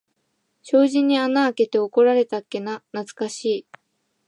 [0.63, 3.67] 障子に穴あけて怒られたっけな、なつかしい。